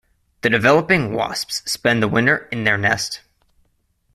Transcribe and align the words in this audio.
The 0.41 0.49
developing 0.49 1.13
wasps 1.13 1.61
spend 1.71 2.01
the 2.01 2.07
winter 2.07 2.49
in 2.51 2.63
their 2.63 2.75
nest. 2.75 3.21